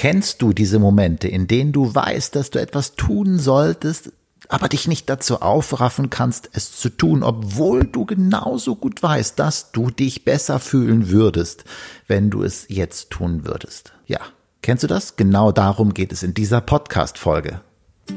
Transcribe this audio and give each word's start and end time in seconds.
Kennst 0.00 0.42
du 0.42 0.52
diese 0.52 0.78
Momente, 0.78 1.26
in 1.26 1.48
denen 1.48 1.72
du 1.72 1.92
weißt, 1.92 2.36
dass 2.36 2.50
du 2.50 2.60
etwas 2.60 2.94
tun 2.94 3.40
solltest, 3.40 4.12
aber 4.48 4.68
dich 4.68 4.86
nicht 4.86 5.10
dazu 5.10 5.42
aufraffen 5.42 6.08
kannst, 6.08 6.50
es 6.52 6.70
zu 6.70 6.88
tun, 6.88 7.24
obwohl 7.24 7.82
du 7.82 8.06
genauso 8.06 8.76
gut 8.76 9.02
weißt, 9.02 9.36
dass 9.40 9.72
du 9.72 9.90
dich 9.90 10.24
besser 10.24 10.60
fühlen 10.60 11.10
würdest, 11.10 11.64
wenn 12.06 12.30
du 12.30 12.44
es 12.44 12.66
jetzt 12.68 13.10
tun 13.10 13.44
würdest? 13.44 13.92
Ja, 14.06 14.20
kennst 14.62 14.84
du 14.84 14.86
das? 14.86 15.16
Genau 15.16 15.50
darum 15.50 15.92
geht 15.92 16.12
es 16.12 16.22
in 16.22 16.32
dieser 16.32 16.60
Podcast-Folge. 16.60 17.60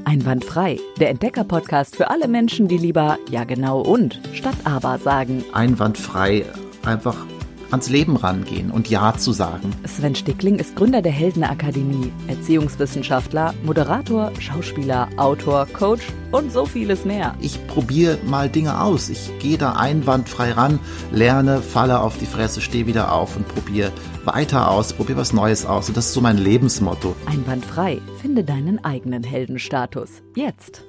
Einwandfrei, 0.05 0.79
der 0.99 1.09
Entdecker-Podcast 1.09 1.95
für 1.95 2.11
alle 2.11 2.27
Menschen, 2.27 2.67
die 2.67 2.77
lieber 2.77 3.17
ja 3.31 3.43
genau 3.43 3.81
und 3.81 4.21
statt 4.33 4.57
aber 4.65 4.99
sagen. 4.99 5.43
Einwandfrei, 5.51 6.45
einfach 6.83 7.25
ans 7.71 7.89
Leben 7.89 8.15
rangehen 8.15 8.71
und 8.71 8.89
Ja 8.89 9.15
zu 9.17 9.31
sagen. 9.31 9.71
Sven 9.85 10.15
Stickling 10.15 10.59
ist 10.59 10.75
Gründer 10.75 11.01
der 11.01 11.11
Heldenakademie, 11.11 12.11
Erziehungswissenschaftler, 12.27 13.53
Moderator, 13.63 14.31
Schauspieler, 14.39 15.07
Autor, 15.17 15.67
Coach 15.73 16.03
und 16.31 16.51
so 16.51 16.65
vieles 16.65 17.05
mehr. 17.05 17.35
Ich 17.39 17.65
probiere 17.67 18.17
mal 18.25 18.49
Dinge 18.49 18.81
aus. 18.81 19.09
Ich 19.09 19.31
gehe 19.39 19.57
da 19.57 19.73
einwandfrei 19.73 20.51
ran, 20.51 20.79
lerne, 21.11 21.61
falle 21.61 22.01
auf 22.01 22.17
die 22.17 22.25
Fresse, 22.25 22.61
stehe 22.61 22.87
wieder 22.87 23.11
auf 23.11 23.35
und 23.35 23.47
probiere 23.47 23.91
weiter 24.25 24.69
aus, 24.69 24.93
probiere 24.93 25.19
was 25.19 25.33
Neues 25.33 25.65
aus. 25.65 25.87
Und 25.87 25.97
das 25.97 26.07
ist 26.07 26.13
so 26.13 26.21
mein 26.21 26.37
Lebensmotto. 26.37 27.15
Einwandfrei. 27.25 27.99
Finde 28.21 28.43
deinen 28.43 28.83
eigenen 28.83 29.23
Heldenstatus. 29.23 30.09
Jetzt. 30.35 30.83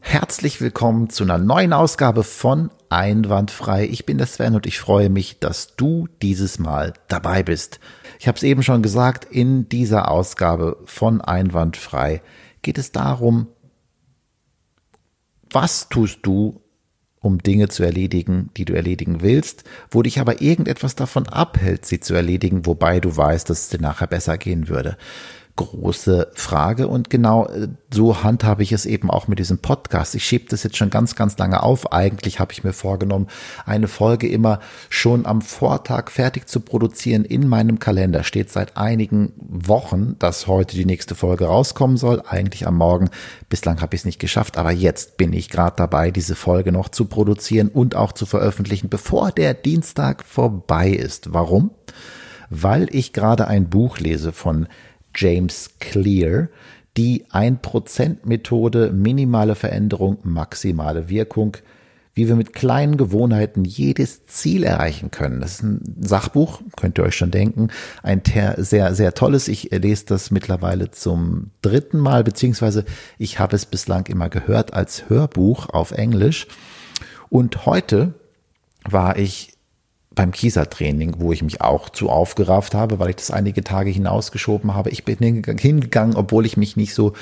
Herzlich 0.00 0.60
willkommen 0.60 1.08
zu 1.08 1.24
einer 1.24 1.38
neuen 1.38 1.72
Ausgabe 1.72 2.24
von 2.24 2.70
Einwandfrei. 2.94 3.86
Ich 3.86 4.06
bin 4.06 4.18
der 4.18 4.28
Sven 4.28 4.54
und 4.54 4.66
ich 4.66 4.78
freue 4.78 5.10
mich, 5.10 5.40
dass 5.40 5.74
du 5.74 6.08
dieses 6.22 6.58
Mal 6.58 6.94
dabei 7.08 7.42
bist. 7.42 7.80
Ich 8.20 8.28
habe 8.28 8.36
es 8.36 8.44
eben 8.44 8.62
schon 8.62 8.82
gesagt, 8.82 9.24
in 9.24 9.68
dieser 9.68 10.10
Ausgabe 10.10 10.78
von 10.84 11.20
Einwandfrei 11.20 12.22
geht 12.62 12.78
es 12.78 12.92
darum, 12.92 13.48
was 15.50 15.88
tust 15.88 16.20
du, 16.22 16.60
um 17.20 17.38
Dinge 17.38 17.68
zu 17.68 17.82
erledigen, 17.82 18.50
die 18.56 18.64
du 18.64 18.74
erledigen 18.74 19.22
willst, 19.22 19.64
wo 19.90 20.02
dich 20.02 20.20
aber 20.20 20.40
irgendetwas 20.40 20.94
davon 20.94 21.26
abhält, 21.26 21.86
sie 21.86 21.98
zu 21.98 22.14
erledigen, 22.14 22.66
wobei 22.66 23.00
du 23.00 23.16
weißt, 23.16 23.48
dass 23.50 23.62
es 23.62 23.68
dir 23.70 23.80
nachher 23.80 24.06
besser 24.06 24.38
gehen 24.38 24.68
würde 24.68 24.96
große 25.56 26.32
Frage. 26.34 26.88
Und 26.88 27.10
genau 27.10 27.46
äh, 27.46 27.68
so 27.92 28.24
handhabe 28.24 28.62
ich 28.62 28.72
es 28.72 28.86
eben 28.86 29.10
auch 29.10 29.28
mit 29.28 29.38
diesem 29.38 29.58
Podcast. 29.58 30.14
Ich 30.14 30.24
schiebe 30.24 30.46
das 30.48 30.64
jetzt 30.64 30.76
schon 30.76 30.90
ganz, 30.90 31.14
ganz 31.14 31.38
lange 31.38 31.62
auf. 31.62 31.92
Eigentlich 31.92 32.40
habe 32.40 32.52
ich 32.52 32.64
mir 32.64 32.72
vorgenommen, 32.72 33.28
eine 33.64 33.86
Folge 33.86 34.28
immer 34.28 34.58
schon 34.88 35.26
am 35.26 35.42
Vortag 35.42 36.10
fertig 36.10 36.48
zu 36.48 36.60
produzieren 36.60 37.24
in 37.24 37.48
meinem 37.48 37.78
Kalender. 37.78 38.24
Steht 38.24 38.50
seit 38.50 38.76
einigen 38.76 39.32
Wochen, 39.38 40.16
dass 40.18 40.46
heute 40.48 40.76
die 40.76 40.86
nächste 40.86 41.14
Folge 41.14 41.46
rauskommen 41.46 41.96
soll. 41.96 42.22
Eigentlich 42.26 42.66
am 42.66 42.76
Morgen. 42.76 43.10
Bislang 43.48 43.80
habe 43.80 43.94
ich 43.94 44.00
es 44.00 44.06
nicht 44.06 44.18
geschafft, 44.18 44.58
aber 44.58 44.72
jetzt 44.72 45.16
bin 45.16 45.32
ich 45.32 45.50
gerade 45.50 45.76
dabei, 45.76 46.10
diese 46.10 46.34
Folge 46.34 46.72
noch 46.72 46.88
zu 46.88 47.04
produzieren 47.04 47.68
und 47.68 47.94
auch 47.94 48.12
zu 48.12 48.26
veröffentlichen, 48.26 48.88
bevor 48.88 49.30
der 49.30 49.54
Dienstag 49.54 50.24
vorbei 50.24 50.90
ist. 50.90 51.32
Warum? 51.32 51.70
Weil 52.50 52.88
ich 52.94 53.12
gerade 53.12 53.46
ein 53.46 53.70
Buch 53.70 53.98
lese 53.98 54.32
von 54.32 54.66
James 55.14 55.70
Clear, 55.80 56.48
die 56.96 57.24
1%-Methode, 57.26 58.92
minimale 58.92 59.54
Veränderung, 59.54 60.18
maximale 60.22 61.08
Wirkung, 61.08 61.56
wie 62.16 62.28
wir 62.28 62.36
mit 62.36 62.52
kleinen 62.52 62.96
Gewohnheiten 62.96 63.64
jedes 63.64 64.26
Ziel 64.26 64.62
erreichen 64.62 65.10
können. 65.10 65.40
Das 65.40 65.54
ist 65.54 65.62
ein 65.64 65.96
Sachbuch, 66.00 66.60
könnt 66.76 66.96
ihr 66.96 67.02
euch 67.02 67.16
schon 67.16 67.32
denken, 67.32 67.70
ein 68.04 68.22
sehr, 68.58 68.94
sehr 68.94 69.14
tolles. 69.14 69.48
Ich 69.48 69.70
lese 69.72 70.06
das 70.06 70.30
mittlerweile 70.30 70.92
zum 70.92 71.50
dritten 71.60 71.98
Mal, 71.98 72.22
beziehungsweise 72.22 72.84
ich 73.18 73.40
habe 73.40 73.56
es 73.56 73.66
bislang 73.66 74.06
immer 74.06 74.28
gehört 74.28 74.74
als 74.74 75.10
Hörbuch 75.10 75.70
auf 75.70 75.90
Englisch. 75.90 76.46
Und 77.30 77.66
heute 77.66 78.14
war 78.88 79.18
ich 79.18 79.53
beim 80.14 80.32
Kieser-Training, 80.32 81.16
wo 81.18 81.32
ich 81.32 81.42
mich 81.42 81.60
auch 81.60 81.88
zu 81.88 82.08
aufgerafft 82.08 82.74
habe, 82.74 82.98
weil 82.98 83.10
ich 83.10 83.16
das 83.16 83.30
einige 83.30 83.64
Tage 83.64 83.90
hinausgeschoben 83.90 84.74
habe. 84.74 84.90
Ich 84.90 85.04
bin 85.04 85.18
hingegangen, 85.18 86.16
obwohl 86.16 86.46
ich 86.46 86.56
mich 86.56 86.76
nicht 86.76 86.94
so 86.94 87.12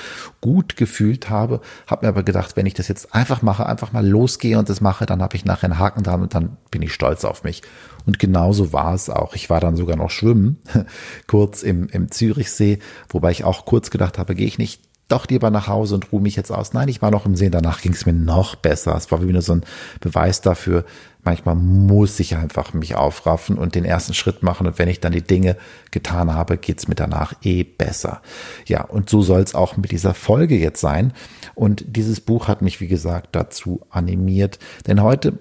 gut 0.40 0.76
gefühlt 0.76 1.30
habe, 1.30 1.60
habe 1.86 2.06
mir 2.06 2.10
aber 2.10 2.22
gedacht, 2.22 2.56
wenn 2.56 2.66
ich 2.66 2.74
das 2.74 2.88
jetzt 2.88 3.14
einfach 3.14 3.42
mache, 3.42 3.66
einfach 3.66 3.92
mal 3.92 4.06
losgehe 4.06 4.58
und 4.58 4.68
das 4.68 4.80
mache, 4.80 5.06
dann 5.06 5.22
habe 5.22 5.36
ich 5.36 5.44
nachher 5.44 5.64
einen 5.64 5.78
Haken 5.78 6.02
dran 6.02 6.22
und 6.22 6.34
dann 6.34 6.56
bin 6.70 6.82
ich 6.82 6.92
stolz 6.92 7.24
auf 7.24 7.44
mich. 7.44 7.62
Und 8.04 8.18
genauso 8.18 8.72
war 8.72 8.94
es 8.94 9.08
auch. 9.08 9.34
Ich 9.34 9.48
war 9.48 9.60
dann 9.60 9.76
sogar 9.76 9.96
noch 9.96 10.10
schwimmen, 10.10 10.58
kurz 11.26 11.62
im, 11.62 11.88
im 11.88 12.10
Zürichsee, 12.10 12.78
wobei 13.08 13.30
ich 13.30 13.44
auch 13.44 13.64
kurz 13.64 13.90
gedacht 13.90 14.18
habe, 14.18 14.34
gehe 14.34 14.46
ich 14.46 14.58
nicht 14.58 14.91
doch 15.12 15.28
lieber 15.28 15.50
nach 15.50 15.68
Hause 15.68 15.94
und 15.96 16.10
ruhe 16.10 16.22
mich 16.22 16.36
jetzt 16.36 16.50
aus. 16.50 16.72
Nein, 16.72 16.88
ich 16.88 17.02
war 17.02 17.10
noch 17.10 17.26
im 17.26 17.36
See, 17.36 17.50
danach 17.50 17.80
ging 17.80 17.92
es 17.92 18.06
mir 18.06 18.12
noch 18.12 18.56
besser. 18.56 18.96
Es 18.96 19.10
war 19.12 19.22
wie 19.22 19.32
nur 19.32 19.42
so 19.42 19.54
ein 19.54 19.64
Beweis 20.00 20.40
dafür, 20.40 20.84
manchmal 21.22 21.54
muss 21.54 22.18
ich 22.18 22.36
einfach 22.36 22.74
mich 22.74 22.94
aufraffen 22.94 23.58
und 23.58 23.74
den 23.74 23.84
ersten 23.84 24.14
Schritt 24.14 24.42
machen. 24.42 24.66
Und 24.66 24.78
wenn 24.78 24.88
ich 24.88 25.00
dann 25.00 25.12
die 25.12 25.22
Dinge 25.22 25.56
getan 25.90 26.34
habe, 26.34 26.56
geht's 26.56 26.88
mir 26.88 26.94
danach 26.94 27.34
eh 27.42 27.62
besser. 27.62 28.22
Ja, 28.66 28.82
und 28.82 29.08
so 29.08 29.22
soll 29.22 29.40
es 29.40 29.54
auch 29.54 29.76
mit 29.76 29.90
dieser 29.92 30.14
Folge 30.14 30.56
jetzt 30.56 30.80
sein. 30.80 31.12
Und 31.54 31.84
dieses 31.86 32.20
Buch 32.20 32.48
hat 32.48 32.62
mich, 32.62 32.80
wie 32.80 32.88
gesagt, 32.88 33.28
dazu 33.32 33.82
animiert. 33.90 34.58
Denn 34.86 35.02
heute 35.02 35.38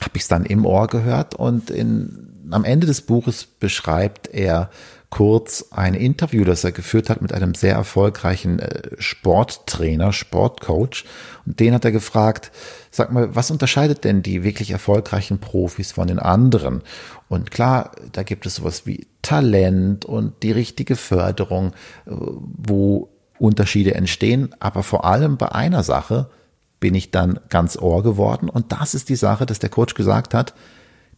habe 0.00 0.12
ich 0.14 0.22
es 0.22 0.28
dann 0.28 0.44
im 0.44 0.64
Ohr 0.64 0.86
gehört 0.86 1.34
und 1.34 1.70
in, 1.70 2.44
am 2.50 2.64
Ende 2.64 2.86
des 2.86 3.02
Buches 3.02 3.46
beschreibt 3.46 4.28
er 4.28 4.70
kurz 5.10 5.66
ein 5.72 5.94
Interview, 5.94 6.44
das 6.44 6.62
er 6.62 6.70
geführt 6.70 7.10
hat 7.10 7.20
mit 7.20 7.32
einem 7.32 7.54
sehr 7.54 7.74
erfolgreichen 7.74 8.60
äh, 8.60 8.90
Sporttrainer, 8.98 10.12
Sportcoach. 10.12 11.04
Und 11.44 11.58
den 11.58 11.74
hat 11.74 11.84
er 11.84 11.90
gefragt, 11.90 12.52
sag 12.92 13.12
mal, 13.12 13.34
was 13.34 13.50
unterscheidet 13.50 14.04
denn 14.04 14.22
die 14.22 14.44
wirklich 14.44 14.70
erfolgreichen 14.70 15.40
Profis 15.40 15.92
von 15.92 16.06
den 16.06 16.20
anderen? 16.20 16.82
Und 17.28 17.50
klar, 17.50 17.92
da 18.12 18.22
gibt 18.22 18.46
es 18.46 18.56
sowas 18.56 18.86
wie 18.86 19.08
Talent 19.20 20.04
und 20.04 20.42
die 20.44 20.52
richtige 20.52 20.94
Förderung, 20.94 21.72
äh, 22.06 22.12
wo 22.12 23.10
Unterschiede 23.38 23.94
entstehen. 23.94 24.54
Aber 24.60 24.84
vor 24.84 25.04
allem 25.04 25.36
bei 25.36 25.50
einer 25.50 25.82
Sache 25.82 26.30
bin 26.78 26.94
ich 26.94 27.10
dann 27.10 27.40
ganz 27.48 27.76
ohr 27.76 28.04
geworden. 28.04 28.48
Und 28.48 28.70
das 28.72 28.94
ist 28.94 29.08
die 29.08 29.16
Sache, 29.16 29.44
dass 29.44 29.58
der 29.58 29.70
Coach 29.70 29.94
gesagt 29.94 30.34
hat, 30.34 30.54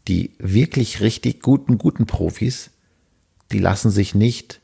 die 0.09 0.35
wirklich 0.39 1.01
richtig 1.01 1.43
guten, 1.43 1.79
guten 1.79 2.07
Profis, 2.07 2.71
die 3.53 3.59
lassen 3.59 3.91
sich 3.91 4.15
nicht 4.15 4.61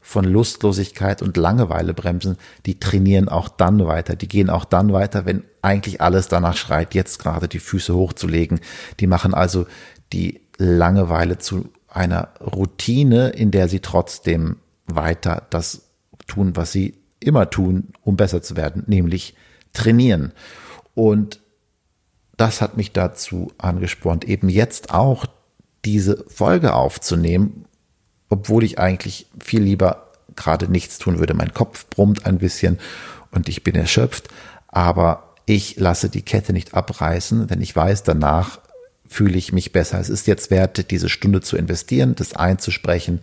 von 0.00 0.24
Lustlosigkeit 0.24 1.22
und 1.22 1.36
Langeweile 1.36 1.94
bremsen, 1.94 2.36
die 2.66 2.80
trainieren 2.80 3.28
auch 3.28 3.48
dann 3.48 3.86
weiter, 3.86 4.16
die 4.16 4.28
gehen 4.28 4.50
auch 4.50 4.64
dann 4.64 4.92
weiter, 4.92 5.26
wenn 5.26 5.44
eigentlich 5.62 6.00
alles 6.00 6.28
danach 6.28 6.56
schreit, 6.56 6.94
jetzt 6.94 7.18
gerade 7.18 7.48
die 7.48 7.58
Füße 7.58 7.94
hochzulegen. 7.94 8.60
Die 8.98 9.06
machen 9.06 9.34
also 9.34 9.66
die 10.12 10.40
Langeweile 10.56 11.38
zu 11.38 11.68
einer 11.86 12.30
Routine, 12.40 13.30
in 13.30 13.50
der 13.50 13.68
sie 13.68 13.80
trotzdem 13.80 14.56
weiter 14.86 15.46
das 15.50 15.82
tun, 16.26 16.56
was 16.56 16.72
sie 16.72 16.94
immer 17.20 17.50
tun, 17.50 17.92
um 18.02 18.16
besser 18.16 18.42
zu 18.42 18.56
werden, 18.56 18.84
nämlich 18.86 19.34
trainieren. 19.72 20.32
Und 20.94 21.40
das 22.36 22.62
hat 22.62 22.76
mich 22.76 22.92
dazu 22.92 23.52
angespornt, 23.58 24.24
eben 24.24 24.48
jetzt 24.48 24.94
auch 24.94 25.26
diese 25.84 26.24
Folge 26.28 26.74
aufzunehmen, 26.74 27.66
obwohl 28.30 28.64
ich 28.64 28.78
eigentlich 28.78 29.26
viel 29.38 29.62
lieber 29.62 30.06
gerade 30.36 30.70
nichts 30.70 30.98
tun 30.98 31.18
würde. 31.18 31.34
Mein 31.34 31.52
Kopf 31.52 31.86
brummt 31.90 32.24
ein 32.24 32.38
bisschen 32.38 32.78
und 33.30 33.48
ich 33.48 33.62
bin 33.62 33.74
erschöpft, 33.74 34.28
aber 34.68 35.34
ich 35.44 35.76
lasse 35.76 36.08
die 36.08 36.22
Kette 36.22 36.52
nicht 36.52 36.74
abreißen, 36.74 37.48
denn 37.48 37.60
ich 37.60 37.74
weiß, 37.74 38.04
danach 38.04 38.60
fühle 39.06 39.36
ich 39.36 39.52
mich 39.52 39.72
besser. 39.72 39.98
Es 39.98 40.08
ist 40.08 40.28
jetzt 40.28 40.50
wert, 40.50 40.90
diese 40.90 41.08
Stunde 41.08 41.40
zu 41.40 41.56
investieren, 41.56 42.14
das 42.14 42.34
einzusprechen 42.34 43.20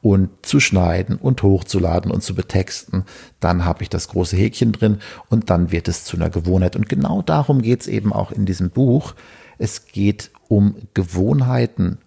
und 0.00 0.30
zu 0.42 0.60
schneiden 0.60 1.16
und 1.16 1.42
hochzuladen 1.42 2.10
und 2.10 2.22
zu 2.22 2.34
betexten. 2.34 3.04
Dann 3.40 3.64
habe 3.64 3.82
ich 3.82 3.90
das 3.90 4.08
große 4.08 4.36
Häkchen 4.36 4.72
drin 4.72 4.98
und 5.28 5.50
dann 5.50 5.70
wird 5.70 5.88
es 5.88 6.04
zu 6.04 6.16
einer 6.16 6.30
Gewohnheit. 6.30 6.76
Und 6.76 6.88
genau 6.88 7.20
darum 7.20 7.60
geht 7.60 7.82
es 7.82 7.86
eben 7.86 8.12
auch 8.12 8.32
in 8.32 8.46
diesem 8.46 8.70
Buch. 8.70 9.14
Es 9.58 9.86
geht 9.86 10.30
um 10.48 10.76
Gewohnheiten, 10.94 11.98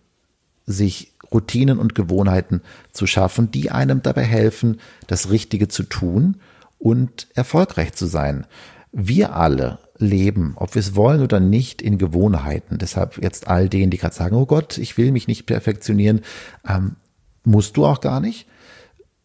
sich 0.66 1.14
Routinen 1.34 1.80
und 1.80 1.96
Gewohnheiten 1.96 2.62
zu 2.92 3.08
schaffen, 3.08 3.52
die 3.52 3.72
einem 3.72 4.02
dabei 4.02 4.24
helfen, 4.24 4.80
das 5.08 5.30
Richtige 5.30 5.68
zu 5.68 5.84
tun 5.84 6.38
und 6.78 7.28
erfolgreich 7.36 7.94
zu 7.94 8.06
sein. 8.06 8.46
Wir 8.92 9.36
alle 9.36 9.80
leben, 9.98 10.54
ob 10.58 10.76
wir 10.76 10.80
es 10.80 10.96
wollen 10.96 11.22
oder 11.22 11.40
nicht, 11.40 11.82
in 11.82 11.98
Gewohnheiten. 11.98 12.78
Deshalb 12.78 13.22
jetzt 13.22 13.48
all 13.48 13.70
denen, 13.70 13.92
die 13.92 13.98
gerade 13.98 14.16
sagen, 14.16 14.36
oh 14.36 14.46
Gott, 14.46 14.78
ich 14.78 14.98
will 14.98 15.12
mich 15.12 15.28
nicht 15.28 15.46
perfektionieren, 15.46 16.22
ähm, 16.68 16.96
musst 17.44 17.78
du 17.78 17.86
auch 17.86 18.02
gar 18.02 18.20
nicht. 18.20 18.48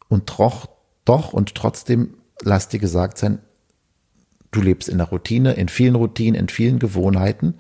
Und 0.09 0.39
doch, 0.39 0.69
doch 1.05 1.33
und 1.33 1.55
trotzdem 1.55 2.15
lass 2.43 2.69
dir 2.69 2.79
gesagt 2.79 3.19
sein, 3.19 3.39
du 4.51 4.61
lebst 4.61 4.89
in 4.89 4.99
der 4.99 5.09
Routine, 5.09 5.55
in 5.55 5.69
vielen 5.69 5.97
Routinen, 5.97 6.39
in 6.39 6.49
vielen 6.49 6.79
Gewohnheiten, 6.79 7.55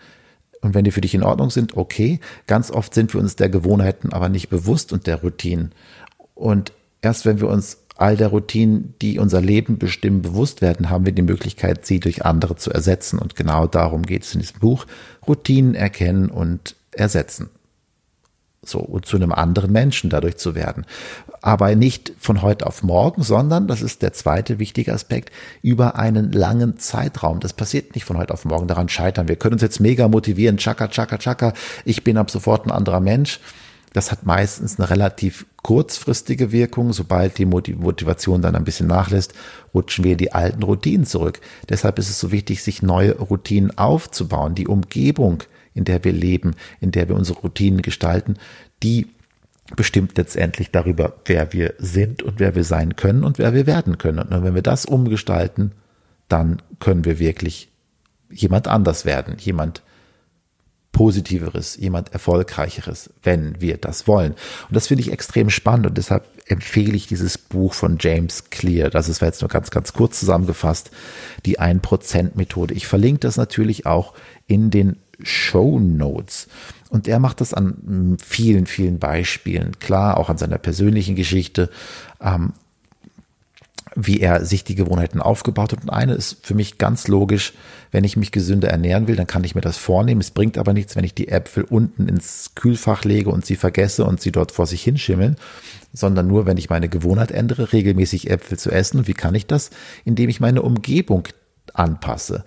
und 0.66 0.74
wenn 0.74 0.84
die 0.84 0.90
für 0.90 1.00
dich 1.00 1.14
in 1.14 1.22
Ordnung 1.22 1.50
sind, 1.50 1.76
okay. 1.76 2.18
Ganz 2.46 2.72
oft 2.72 2.92
sind 2.92 3.14
wir 3.14 3.20
uns 3.20 3.36
der 3.36 3.48
Gewohnheiten 3.48 4.12
aber 4.12 4.28
nicht 4.28 4.48
bewusst 4.48 4.92
und 4.92 5.06
der 5.06 5.22
Routinen. 5.22 5.72
Und 6.34 6.72
erst 7.02 7.24
wenn 7.24 7.40
wir 7.40 7.48
uns 7.48 7.78
all 7.96 8.16
der 8.16 8.28
Routinen, 8.28 8.94
die 9.00 9.18
unser 9.18 9.40
Leben 9.40 9.78
bestimmen, 9.78 10.22
bewusst 10.22 10.62
werden, 10.62 10.90
haben 10.90 11.06
wir 11.06 11.12
die 11.12 11.22
Möglichkeit, 11.22 11.86
sie 11.86 12.00
durch 12.00 12.24
andere 12.24 12.56
zu 12.56 12.72
ersetzen. 12.72 13.18
Und 13.18 13.36
genau 13.36 13.66
darum 13.68 14.02
geht 14.02 14.24
es 14.24 14.34
in 14.34 14.40
diesem 14.40 14.58
Buch. 14.58 14.86
Routinen 15.26 15.74
erkennen 15.76 16.30
und 16.30 16.74
ersetzen. 16.90 17.48
So, 18.68 18.80
und 18.80 19.06
zu 19.06 19.16
einem 19.16 19.32
anderen 19.32 19.72
Menschen 19.72 20.10
dadurch 20.10 20.36
zu 20.36 20.54
werden. 20.54 20.84
Aber 21.42 21.74
nicht 21.74 22.12
von 22.18 22.42
heute 22.42 22.66
auf 22.66 22.82
morgen, 22.82 23.22
sondern, 23.22 23.68
das 23.68 23.82
ist 23.82 24.02
der 24.02 24.12
zweite 24.12 24.58
wichtige 24.58 24.92
Aspekt, 24.92 25.30
über 25.62 25.96
einen 25.96 26.32
langen 26.32 26.78
Zeitraum. 26.78 27.40
Das 27.40 27.52
passiert 27.52 27.94
nicht 27.94 28.04
von 28.04 28.18
heute 28.18 28.34
auf 28.34 28.44
morgen, 28.44 28.66
daran 28.66 28.88
scheitern. 28.88 29.28
Wir 29.28 29.36
können 29.36 29.54
uns 29.54 29.62
jetzt 29.62 29.80
mega 29.80 30.08
motivieren, 30.08 30.56
tschakka, 30.56 30.88
tschakka, 30.88 31.18
tschakka, 31.18 31.52
ich 31.84 32.04
bin 32.04 32.16
ab 32.16 32.30
sofort 32.30 32.66
ein 32.66 32.70
anderer 32.70 33.00
Mensch. 33.00 33.40
Das 33.96 34.12
hat 34.12 34.26
meistens 34.26 34.78
eine 34.78 34.90
relativ 34.90 35.46
kurzfristige 35.62 36.52
Wirkung. 36.52 36.92
Sobald 36.92 37.38
die 37.38 37.46
Motivation 37.46 38.42
dann 38.42 38.54
ein 38.54 38.64
bisschen 38.64 38.88
nachlässt, 38.88 39.32
rutschen 39.72 40.04
wir 40.04 40.18
die 40.18 40.34
alten 40.34 40.62
Routinen 40.62 41.06
zurück. 41.06 41.40
Deshalb 41.70 41.98
ist 41.98 42.10
es 42.10 42.20
so 42.20 42.30
wichtig, 42.30 42.62
sich 42.62 42.82
neue 42.82 43.16
Routinen 43.18 43.78
aufzubauen. 43.78 44.54
Die 44.54 44.68
Umgebung, 44.68 45.44
in 45.76 45.84
der 45.84 46.02
wir 46.02 46.12
leben, 46.12 46.54
in 46.80 46.90
der 46.90 47.08
wir 47.08 47.14
unsere 47.14 47.38
Routinen 47.38 47.82
gestalten, 47.82 48.34
die 48.82 49.06
bestimmt 49.76 50.16
letztendlich 50.16 50.70
darüber, 50.70 51.14
wer 51.24 51.52
wir 51.52 51.74
sind 51.78 52.22
und 52.22 52.40
wer 52.40 52.54
wir 52.54 52.64
sein 52.64 52.96
können 52.96 53.24
und 53.24 53.38
wer 53.38 53.52
wir 53.52 53.66
werden 53.66 53.98
können. 53.98 54.18
Und 54.18 54.44
wenn 54.44 54.54
wir 54.54 54.62
das 54.62 54.86
umgestalten, 54.86 55.72
dann 56.28 56.62
können 56.80 57.04
wir 57.04 57.18
wirklich 57.18 57.68
jemand 58.30 58.68
anders 58.68 59.04
werden, 59.04 59.36
jemand 59.38 59.82
Positiveres, 60.92 61.76
jemand 61.76 62.14
Erfolgreicheres, 62.14 63.10
wenn 63.22 63.60
wir 63.60 63.76
das 63.76 64.08
wollen. 64.08 64.32
Und 64.32 64.74
das 64.74 64.86
finde 64.86 65.02
ich 65.02 65.12
extrem 65.12 65.50
spannend 65.50 65.86
und 65.86 65.98
deshalb 65.98 66.24
empfehle 66.46 66.96
ich 66.96 67.06
dieses 67.06 67.36
Buch 67.36 67.74
von 67.74 67.98
James 68.00 68.48
Clear. 68.48 68.88
Das 68.88 69.10
ist 69.10 69.20
jetzt 69.20 69.42
nur 69.42 69.50
ganz, 69.50 69.70
ganz 69.70 69.92
kurz 69.92 70.18
zusammengefasst, 70.20 70.90
die 71.44 71.60
1%-Methode. 71.60 72.72
Ich 72.72 72.86
verlinke 72.86 73.20
das 73.20 73.36
natürlich 73.36 73.84
auch 73.84 74.14
in 74.46 74.70
den 74.70 74.96
Show 75.22 75.78
Notes. 75.78 76.48
Und 76.90 77.08
er 77.08 77.18
macht 77.18 77.40
das 77.40 77.54
an 77.54 78.16
vielen, 78.24 78.66
vielen 78.66 78.98
Beispielen. 78.98 79.78
Klar, 79.80 80.18
auch 80.18 80.30
an 80.30 80.38
seiner 80.38 80.58
persönlichen 80.58 81.16
Geschichte. 81.16 81.70
Ähm, 82.20 82.52
wie 83.98 84.20
er 84.20 84.44
sich 84.44 84.62
die 84.62 84.74
Gewohnheiten 84.74 85.22
aufgebaut 85.22 85.72
hat. 85.72 85.82
Und 85.82 85.90
eine 85.90 86.12
ist 86.12 86.46
für 86.46 86.54
mich 86.54 86.76
ganz 86.76 87.08
logisch, 87.08 87.54
wenn 87.90 88.04
ich 88.04 88.16
mich 88.16 88.30
gesünder 88.30 88.68
ernähren 88.68 89.08
will, 89.08 89.16
dann 89.16 89.26
kann 89.26 89.42
ich 89.42 89.54
mir 89.54 89.62
das 89.62 89.78
vornehmen. 89.78 90.20
Es 90.20 90.30
bringt 90.30 90.58
aber 90.58 90.74
nichts, 90.74 90.96
wenn 90.96 91.04
ich 91.04 91.14
die 91.14 91.28
Äpfel 91.28 91.64
unten 91.64 92.06
ins 92.06 92.52
Kühlfach 92.54 93.04
lege 93.04 93.30
und 93.30 93.46
sie 93.46 93.56
vergesse 93.56 94.04
und 94.04 94.20
sie 94.20 94.32
dort 94.32 94.52
vor 94.52 94.66
sich 94.66 94.82
hinschimmeln, 94.82 95.36
sondern 95.94 96.26
nur, 96.26 96.44
wenn 96.44 96.58
ich 96.58 96.68
meine 96.68 96.90
Gewohnheit 96.90 97.30
ändere, 97.30 97.72
regelmäßig 97.72 98.30
Äpfel 98.30 98.58
zu 98.58 98.70
essen. 98.70 98.98
Und 98.98 99.08
wie 99.08 99.14
kann 99.14 99.34
ich 99.34 99.46
das? 99.46 99.70
Indem 100.04 100.28
ich 100.28 100.40
meine 100.40 100.60
Umgebung 100.60 101.26
anpasse 101.72 102.44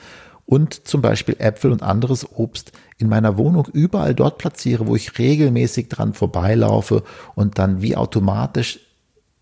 und 0.50 0.88
zum 0.88 1.04
Beispiel 1.04 1.36
Äpfel 1.38 1.72
und 1.72 1.84
anderes 1.84 2.28
Obst 2.32 2.72
in 2.98 3.08
meiner 3.08 3.38
Wohnung 3.38 3.68
überall 3.72 4.16
dort 4.16 4.40
platziere, 4.40 4.88
wo 4.88 4.96
ich 4.96 5.20
regelmäßig 5.20 5.90
dran 5.90 6.16
vorbeilaufe 6.16 7.04
und 7.36 7.60
dann 7.60 7.84
wie 7.84 7.96
automatisch 7.96 8.80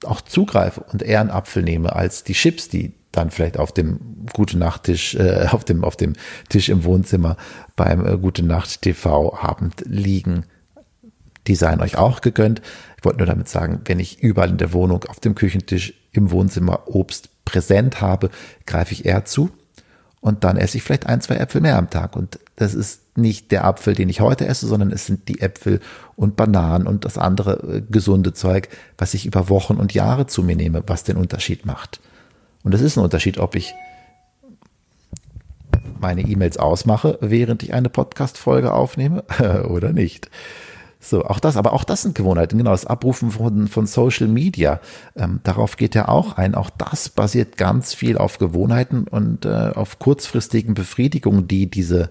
auch 0.03 0.19
zugreife 0.19 0.81
und 0.91 1.01
eher 1.01 1.21
einen 1.21 1.29
Apfel 1.29 1.63
nehme 1.63 1.95
als 1.95 2.25
die 2.25 2.33
Chips, 2.33 2.67
die 2.67 2.93
dann 3.13 3.31
vielleicht 3.31 3.57
auf 3.57 3.71
dem 3.71 4.25
Gute 4.33 4.57
Nachttisch, 4.57 5.15
äh, 5.15 5.47
auf 5.49 5.63
dem 5.63 5.85
auf 5.85 5.95
dem 5.95 6.11
Tisch 6.49 6.67
im 6.67 6.83
Wohnzimmer 6.83 7.37
beim 7.77 8.05
äh, 8.05 8.17
Gute 8.17 8.43
Nacht 8.43 8.81
TV 8.81 9.33
Abend 9.33 9.85
liegen. 9.85 10.43
Die 11.47 11.55
seien 11.55 11.79
euch 11.79 11.97
auch 11.97 12.19
gegönnt. 12.19 12.61
Ich 12.97 13.05
wollte 13.05 13.19
nur 13.19 13.27
damit 13.27 13.47
sagen, 13.47 13.79
wenn 13.85 14.01
ich 14.01 14.21
überall 14.21 14.49
in 14.49 14.57
der 14.57 14.73
Wohnung, 14.73 15.05
auf 15.05 15.21
dem 15.21 15.35
Küchentisch, 15.35 15.93
im 16.11 16.31
Wohnzimmer 16.31 16.81
Obst 16.87 17.29
präsent 17.45 18.01
habe, 18.01 18.29
greife 18.65 18.91
ich 18.91 19.05
eher 19.05 19.23
zu 19.23 19.51
und 20.19 20.43
dann 20.43 20.57
esse 20.57 20.77
ich 20.77 20.83
vielleicht 20.83 21.05
ein, 21.05 21.21
zwei 21.21 21.35
Äpfel 21.35 21.61
mehr 21.61 21.77
am 21.77 21.89
Tag. 21.89 22.15
Und 22.15 22.39
das 22.55 22.73
ist 22.73 23.17
nicht 23.17 23.51
der 23.51 23.65
Apfel, 23.65 23.93
den 23.93 24.09
ich 24.09 24.19
heute 24.19 24.47
esse, 24.47 24.67
sondern 24.67 24.91
es 24.91 25.05
sind 25.05 25.27
die 25.27 25.41
Äpfel 25.41 25.79
und 26.15 26.35
Bananen 26.35 26.87
und 26.87 27.05
das 27.05 27.17
andere 27.17 27.77
äh, 27.77 27.81
gesunde 27.89 28.33
Zeug, 28.33 28.69
was 28.97 29.13
ich 29.13 29.25
über 29.25 29.49
Wochen 29.49 29.75
und 29.75 29.93
Jahre 29.93 30.27
zu 30.27 30.43
mir 30.43 30.55
nehme, 30.55 30.83
was 30.87 31.03
den 31.03 31.17
Unterschied 31.17 31.65
macht. 31.65 31.99
Und 32.63 32.73
es 32.73 32.81
ist 32.81 32.97
ein 32.97 33.03
Unterschied, 33.03 33.37
ob 33.37 33.55
ich 33.55 33.73
meine 35.99 36.21
E-Mails 36.21 36.57
ausmache, 36.57 37.17
während 37.21 37.63
ich 37.63 37.73
eine 37.73 37.89
Podcast-Folge 37.89 38.73
aufnehme 38.73 39.23
oder 39.69 39.93
nicht. 39.93 40.29
So, 40.99 41.23
auch 41.25 41.39
das, 41.39 41.57
aber 41.57 41.73
auch 41.73 41.83
das 41.83 42.01
sind 42.01 42.15
Gewohnheiten, 42.15 42.57
genau, 42.57 42.71
das 42.71 42.85
Abrufen 42.85 43.31
von, 43.31 43.67
von 43.67 43.85
Social 43.85 44.27
Media, 44.27 44.79
ähm, 45.15 45.39
darauf 45.43 45.77
geht 45.77 45.95
er 45.95 46.09
auch 46.09 46.37
ein. 46.37 46.55
Auch 46.55 46.71
das 46.71 47.09
basiert 47.09 47.55
ganz 47.55 47.93
viel 47.93 48.17
auf 48.17 48.39
Gewohnheiten 48.39 49.03
und 49.07 49.45
äh, 49.45 49.71
auf 49.75 49.99
kurzfristigen 49.99 50.73
Befriedigungen, 50.73 51.47
die 51.47 51.69
diese, 51.69 52.09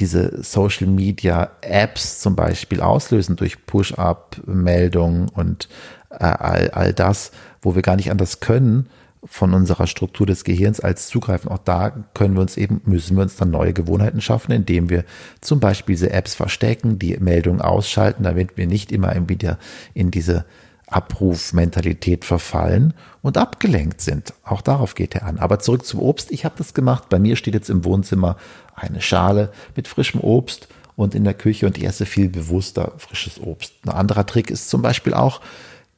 diese 0.00 0.42
Social 0.42 0.88
Media 0.88 1.50
Apps 1.60 2.20
zum 2.20 2.34
Beispiel 2.34 2.80
auslösen 2.80 3.36
durch 3.36 3.64
Push-Up-Meldungen 3.64 5.28
und 5.28 5.68
äh, 6.10 6.24
all, 6.24 6.70
all 6.70 6.92
das, 6.92 7.30
wo 7.60 7.76
wir 7.76 7.82
gar 7.82 7.96
nicht 7.96 8.10
anders 8.10 8.40
können, 8.40 8.88
von 9.24 9.54
unserer 9.54 9.86
Struktur 9.86 10.26
des 10.26 10.44
Gehirns 10.44 10.80
als 10.80 11.06
zugreifen. 11.08 11.50
Auch 11.50 11.58
da 11.58 11.90
können 12.14 12.34
wir 12.34 12.40
uns 12.40 12.56
eben, 12.56 12.80
müssen 12.84 13.16
wir 13.16 13.22
uns 13.22 13.36
dann 13.36 13.50
neue 13.50 13.72
Gewohnheiten 13.72 14.20
schaffen, 14.20 14.52
indem 14.52 14.90
wir 14.90 15.04
zum 15.40 15.60
Beispiel 15.60 15.94
diese 15.94 16.10
Apps 16.10 16.34
verstecken, 16.34 16.98
die 16.98 17.16
Meldungen 17.18 17.60
ausschalten, 17.60 18.24
damit 18.24 18.56
wir 18.56 18.66
nicht 18.66 18.90
immer 18.90 19.14
wieder 19.28 19.58
in 19.94 20.10
diese 20.10 20.44
Abrufmentalität 20.88 22.24
verfallen 22.24 22.94
und 23.22 23.38
abgelenkt 23.38 24.00
sind. 24.00 24.34
Auch 24.44 24.60
darauf 24.60 24.94
geht 24.94 25.14
er 25.14 25.24
an. 25.24 25.38
Aber 25.38 25.60
zurück 25.60 25.86
zum 25.86 26.00
Obst. 26.00 26.30
Ich 26.30 26.44
habe 26.44 26.56
das 26.58 26.74
gemacht. 26.74 27.08
Bei 27.08 27.18
mir 27.18 27.36
steht 27.36 27.54
jetzt 27.54 27.70
im 27.70 27.84
Wohnzimmer 27.84 28.36
eine 28.74 29.00
Schale 29.00 29.52
mit 29.76 29.88
frischem 29.88 30.20
Obst 30.20 30.68
und 30.96 31.14
in 31.14 31.24
der 31.24 31.34
Küche 31.34 31.66
und 31.66 31.78
ich 31.78 31.84
esse 31.84 32.06
viel 32.06 32.28
bewusster 32.28 32.92
frisches 32.98 33.40
Obst. 33.40 33.72
Ein 33.84 33.90
anderer 33.90 34.26
Trick 34.26 34.50
ist 34.50 34.68
zum 34.68 34.82
Beispiel 34.82 35.14
auch, 35.14 35.40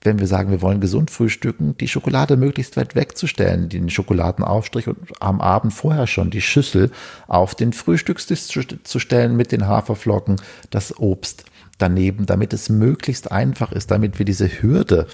wenn 0.05 0.19
wir 0.19 0.27
sagen, 0.27 0.51
wir 0.51 0.61
wollen 0.63 0.81
gesund 0.81 1.11
frühstücken, 1.11 1.77
die 1.79 1.89
Schokolade 1.89 2.37
möglichst 2.37 2.77
weit 2.77 2.95
wegzustellen, 2.95 3.71
den 3.71 3.89
Schokoladenaufstrich 3.89 4.87
und 4.87 4.99
am 5.21 5.41
Abend 5.41 5.73
vorher 5.73 6.07
schon 6.07 6.31
die 6.31 6.43
Schüssel 6.43 6.91
auf 7.27 7.55
den 7.55 7.73
Frühstückstisch 7.73 8.67
zu 8.85 8.99
stellen 8.99 9.35
mit 9.35 9.51
den 9.51 9.67
Haferflocken, 9.67 10.37
das 10.71 10.99
Obst 10.99 11.45
daneben, 11.79 12.27
damit 12.27 12.53
es 12.53 12.69
möglichst 12.69 13.33
einfach 13.33 13.73
ist, 13.73 13.91
damit 13.91 14.19
wir 14.19 14.27
diese 14.27 14.47
Hürde, 14.63 15.07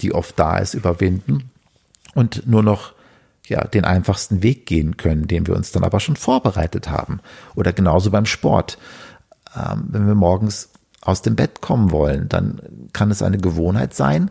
die 0.00 0.14
oft 0.14 0.38
da 0.38 0.56
ist, 0.58 0.74
überwinden 0.74 1.50
und 2.14 2.46
nur 2.46 2.62
noch 2.62 2.94
ja, 3.46 3.64
den 3.64 3.84
einfachsten 3.84 4.42
Weg 4.42 4.64
gehen 4.64 4.96
können, 4.96 5.26
den 5.26 5.46
wir 5.46 5.54
uns 5.54 5.70
dann 5.72 5.84
aber 5.84 6.00
schon 6.00 6.16
vorbereitet 6.16 6.88
haben. 6.88 7.20
Oder 7.54 7.72
genauso 7.72 8.10
beim 8.10 8.26
Sport. 8.26 8.78
Ähm, 9.54 9.84
wenn 9.88 10.06
wir 10.06 10.14
morgens 10.14 10.70
aus 11.02 11.22
dem 11.22 11.36
Bett 11.36 11.60
kommen 11.60 11.90
wollen, 11.90 12.28
dann 12.28 12.60
kann 12.92 13.10
es 13.10 13.22
eine 13.22 13.38
Gewohnheit 13.38 13.94
sein, 13.94 14.30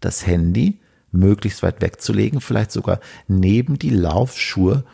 das 0.00 0.26
Handy 0.26 0.80
möglichst 1.12 1.62
weit 1.62 1.80
wegzulegen, 1.80 2.40
vielleicht 2.40 2.72
sogar 2.72 3.00
neben 3.28 3.78
die 3.78 3.90
Laufschuhe 3.90 4.84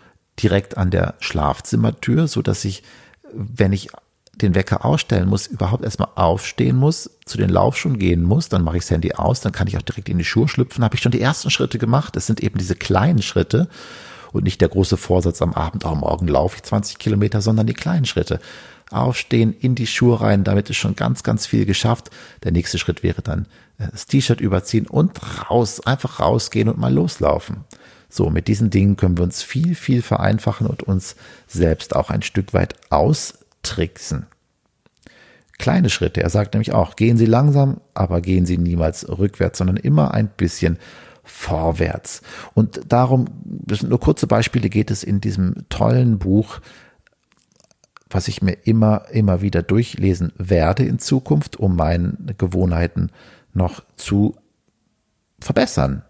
direkt 0.43 0.77
an 0.77 0.91
der 0.91 1.15
Schlafzimmertür, 1.21 2.29
so 2.29 2.43
dass 2.43 2.65
ich, 2.65 2.83
wenn 3.33 3.73
ich 3.73 3.89
den 4.35 4.55
Wecker 4.55 4.85
ausstellen 4.85 5.29
muss, 5.29 5.47
überhaupt 5.47 5.85
erstmal 5.85 6.11
aufstehen 6.15 6.77
muss, 6.77 7.11
zu 7.25 7.39
den 7.39 7.49
Laufschuhen 7.49 7.99
gehen 7.99 8.23
muss, 8.23 8.51
dann 8.51 8.63
mache 8.63 8.77
ich 8.77 8.83
das 8.83 8.91
Handy 8.91 9.13
aus, 9.13 9.41
dann 9.41 9.53
kann 9.53 9.67
ich 9.67 9.79
auch 9.79 9.83
direkt 9.83 10.11
in 10.11 10.19
die 10.19 10.25
Schuhe 10.25 10.49
schlüpfen, 10.49 10.85
habe 10.85 10.95
ich 10.95 11.01
schon 11.01 11.13
die 11.13 11.23
ersten 11.23 11.51
Schritte 11.51 11.79
gemacht. 11.79 12.17
Es 12.17 12.27
sind 12.27 12.43
eben 12.43 12.59
diese 12.59 12.77
kleinen 12.77 13.23
Schritte 13.23 13.69
und 14.33 14.45
nicht 14.45 14.61
der 14.61 14.69
große 14.69 14.99
Vorsatz 14.99 15.41
am 15.41 15.55
Abend, 15.55 15.87
oh, 15.87 15.95
morgen 15.95 16.29
laufe 16.29 16.57
ich 16.57 16.63
20 16.63 16.99
Kilometer, 16.99 17.41
sondern 17.41 17.67
die 17.67 17.75
kleinen 17.75 18.05
Schritte 18.05 18.41
aufstehen, 18.91 19.55
in 19.59 19.75
die 19.75 19.87
Schuhe 19.87 20.21
rein, 20.21 20.45
damit 20.45 20.71
ist 20.71 20.77
schon 20.77 20.97
ganz, 20.97 21.23
ganz 21.23 21.47
viel 21.47 21.67
geschafft. 21.67 22.11
Der 22.45 22.53
nächste 22.53 22.79
Schritt 22.79 23.03
wäre 23.03 23.23
dann 23.23 23.47
äh, 23.79 23.89
das 23.91 24.07
T-Shirt 24.07 24.41
überziehen 24.41 24.87
und 24.87 25.51
raus, 25.51 25.81
einfach 25.87 26.21
rausgehen 26.21 26.69
und 26.69 26.79
mal 26.79 26.93
loslaufen. 26.93 27.65
So, 28.09 28.31
mit 28.31 28.49
diesen 28.49 28.71
Dingen 28.71 28.97
können 28.97 29.19
wir 29.19 29.25
uns 29.25 29.43
viel, 29.43 29.75
viel 29.75 30.03
vereinfachen 30.03 30.67
und 30.67 30.83
uns 30.83 31.17
selbst 31.47 31.95
auch 31.95 32.11
ein 32.11 32.23
Stück 32.23 32.55
weit 32.55 32.75
austricksen. 32.91 34.27
Kleine 35.59 35.91
Schritte, 35.91 36.23
er 36.23 36.31
sagt 36.31 36.55
nämlich 36.55 36.73
auch, 36.73 36.97
gehen 36.97 37.17
Sie 37.17 37.27
langsam, 37.27 37.81
aber 37.95 38.21
gehen 38.21 38.47
Sie 38.47 38.59
niemals 38.59 39.09
rückwärts, 39.09 39.59
sondern 39.59 39.77
immer 39.77 40.13
ein 40.13 40.29
bisschen 40.29 40.79
vorwärts. 41.25 42.23
Und 42.55 42.81
darum, 42.93 43.27
das 43.43 43.81
sind 43.81 43.89
nur 43.89 43.99
kurze 44.01 44.27
Beispiele, 44.27 44.69
geht 44.69 44.91
es 44.91 45.03
in 45.03 45.21
diesem 45.21 45.55
tollen 45.69 46.19
Buch 46.19 46.61
was 48.09 48.29
ich 48.29 48.43
mir 48.43 48.53
immer, 48.65 49.07
immer 49.11 49.41
wieder 49.41 49.63
durchlesen 49.63 50.33
werde 50.37 50.85
in 50.85 50.99
Zukunft, 50.99 51.57
um 51.57 51.77
meine 51.77 52.17
Gewohnheiten 52.39 53.11
noch 53.53 53.83
zu 53.97 54.37
verbessern 55.41 56.03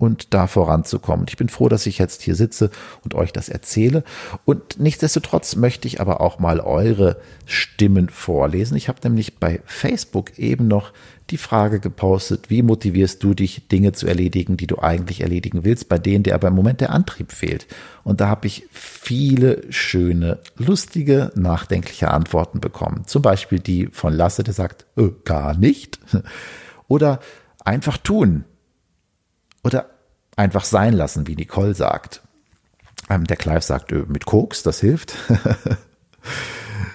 und 0.00 0.32
da 0.32 0.46
voranzukommen. 0.46 1.26
Ich 1.28 1.36
bin 1.36 1.50
froh, 1.50 1.68
dass 1.68 1.86
ich 1.86 1.98
jetzt 1.98 2.22
hier 2.22 2.34
sitze 2.34 2.70
und 3.04 3.14
euch 3.14 3.32
das 3.32 3.50
erzähle. 3.50 4.02
Und 4.46 4.80
nichtsdestotrotz 4.80 5.56
möchte 5.56 5.86
ich 5.86 6.00
aber 6.00 6.22
auch 6.22 6.38
mal 6.38 6.58
eure 6.58 7.20
Stimmen 7.44 8.08
vorlesen. 8.08 8.76
Ich 8.76 8.88
habe 8.88 8.98
nämlich 9.04 9.38
bei 9.38 9.60
Facebook 9.66 10.38
eben 10.38 10.68
noch 10.68 10.92
die 11.30 11.38
Frage 11.38 11.80
gepostet, 11.80 12.50
wie 12.50 12.62
motivierst 12.62 13.22
du 13.22 13.34
dich, 13.34 13.68
Dinge 13.68 13.92
zu 13.92 14.06
erledigen, 14.06 14.56
die 14.56 14.66
du 14.66 14.78
eigentlich 14.78 15.20
erledigen 15.20 15.64
willst, 15.64 15.88
bei 15.88 15.98
denen 15.98 16.24
dir 16.24 16.34
aber 16.34 16.48
im 16.48 16.54
Moment 16.54 16.80
der 16.80 16.90
Antrieb 16.90 17.32
fehlt. 17.32 17.66
Und 18.04 18.20
da 18.20 18.28
habe 18.28 18.46
ich 18.46 18.66
viele 18.70 19.62
schöne, 19.72 20.38
lustige, 20.56 21.32
nachdenkliche 21.34 22.10
Antworten 22.10 22.60
bekommen. 22.60 23.04
Zum 23.06 23.22
Beispiel 23.22 23.60
die 23.60 23.86
von 23.86 24.12
Lasse, 24.12 24.42
der 24.42 24.54
sagt, 24.54 24.86
äh, 24.96 25.08
gar 25.24 25.56
nicht. 25.56 25.98
Oder 26.88 27.20
einfach 27.64 27.96
tun. 27.98 28.44
Oder 29.62 29.90
einfach 30.36 30.64
sein 30.64 30.94
lassen, 30.94 31.26
wie 31.26 31.36
Nicole 31.36 31.74
sagt. 31.74 32.22
Ähm, 33.08 33.24
der 33.24 33.36
Clive 33.36 33.62
sagt, 33.62 33.92
äh, 33.92 34.04
mit 34.08 34.26
Koks, 34.26 34.62
das 34.62 34.80
hilft. 34.80 35.14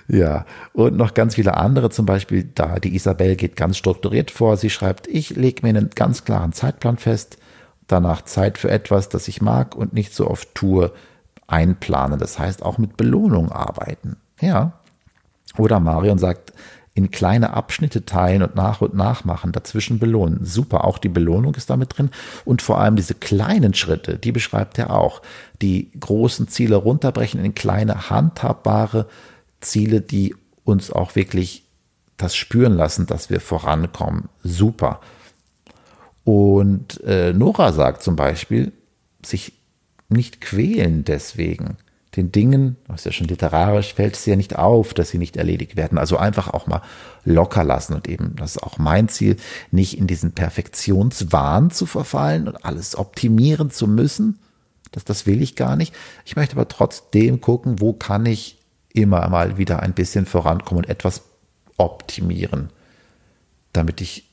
ja, 0.08 0.46
und 0.74 0.96
noch 0.96 1.14
ganz 1.14 1.36
viele 1.36 1.56
andere, 1.56 1.90
zum 1.90 2.06
Beispiel 2.06 2.50
da, 2.56 2.80
die 2.80 2.96
Isabel 2.96 3.36
geht 3.36 3.56
ganz 3.56 3.78
strukturiert 3.78 4.32
vor. 4.32 4.58
Sie 4.58 4.70
schreibt, 4.70 5.08
ich 5.08 5.32
lege 5.32 5.62
mir 5.64 5.70
einen 5.70 5.90
ganz 5.94 6.24
klaren 6.24 6.54
Zeitplan 6.54 6.98
fest, 6.98 7.38
danach 7.88 8.24
Zeit 8.24 8.58
für 8.58 8.70
etwas, 8.70 9.10
das 9.10 9.28
ich 9.28 9.42
mag 9.42 9.76
und 9.76 9.94
nicht 9.94 10.14
so 10.14 10.30
oft 10.30 10.54
tue, 10.56 10.92
einplanen. 11.48 12.20
Das 12.20 12.40
heißt 12.40 12.64
auch 12.64 12.78
mit 12.78 12.98
Belohnung 12.98 13.52
arbeiten. 13.52 14.18
Ja. 14.42 14.74
Oder 15.58 15.80
Marion 15.80 16.18
sagt, 16.18 16.54
in 16.96 17.12
kleine 17.12 17.54
Abschnitte 17.54 18.06
teilen 18.06 18.42
und 18.42 18.56
nach 18.56 18.80
und 18.80 18.96
nach 18.96 19.26
machen, 19.26 19.52
dazwischen 19.52 20.00
belohnen. 20.00 20.46
Super, 20.46 20.86
auch 20.86 20.98
die 20.98 21.10
Belohnung 21.10 21.54
ist 21.56 21.70
damit 21.70 21.98
drin. 21.98 22.10
Und 22.46 22.62
vor 22.62 22.80
allem 22.80 22.96
diese 22.96 23.14
kleinen 23.14 23.74
Schritte, 23.74 24.18
die 24.18 24.32
beschreibt 24.32 24.80
er 24.80 24.92
auch. 24.92 25.22
Die 25.62 25.92
großen 26.00 26.48
Ziele 26.48 26.78
runterbrechen 26.78 27.44
in 27.44 27.54
kleine, 27.54 28.10
handhabbare 28.10 29.08
Ziele, 29.62 30.02
die 30.02 30.36
uns 30.64 30.92
auch 30.92 31.16
wirklich 31.16 31.64
das 32.18 32.36
spüren 32.36 32.74
lassen, 32.74 33.06
dass 33.06 33.30
wir 33.30 33.40
vorankommen. 33.40 34.30
Super. 34.44 35.02
Und 36.24 37.04
äh, 37.04 37.34
Nora 37.34 37.72
sagt 37.72 38.02
zum 38.02 38.16
Beispiel, 38.16 38.72
sich 39.24 39.54
nicht 40.10 40.42
quälen 40.42 41.04
deswegen 41.04 41.78
den 42.16 42.32
Dingen, 42.32 42.78
das 42.88 43.02
ist 43.02 43.06
ja 43.06 43.12
schon 43.12 43.28
literarisch, 43.28 43.94
fällt 43.94 44.16
es 44.16 44.26
ja 44.26 44.36
nicht 44.36 44.56
auf, 44.58 44.94
dass 44.94 45.10
sie 45.10 45.18
nicht 45.18 45.38
erledigt 45.38 45.76
werden. 45.76 45.98
Also 45.98 46.18
einfach 46.18 46.48
auch 46.48 46.68
mal 46.68 46.82
locker 47.26 47.64
lassen 47.64 47.94
und 47.94 48.08
eben, 48.08 48.36
das 48.38 48.56
ist 48.56 48.64
auch 48.64 48.78
mein 48.78 49.10
Ziel, 49.10 49.38
nicht 49.72 49.98
in 49.98 50.08
diesen 50.08 50.32
Perfektionswahn 50.32 51.72
zu 51.72 51.86
verfallen 51.86 52.48
und 52.48 52.64
alles 52.64 52.98
optimieren 52.98 53.70
zu 53.70 53.88
müssen. 53.88 54.40
Das, 54.92 55.04
das 55.04 55.26
will 55.26 55.42
ich 55.42 55.56
gar 55.56 55.76
nicht. 55.76 55.94
Ich 56.26 56.36
möchte 56.36 56.56
aber 56.56 56.68
trotzdem 56.68 57.42
gucken, 57.42 57.82
wo 57.82 57.94
kann 57.94 58.26
ich 58.26 58.60
immer 58.96 59.28
mal 59.30 59.58
wieder 59.58 59.82
ein 59.82 59.94
bisschen 59.94 60.26
vorankommen 60.26 60.84
und 60.84 60.90
etwas 60.90 61.24
optimieren, 61.78 62.70
damit 63.74 64.02
ich 64.02 64.30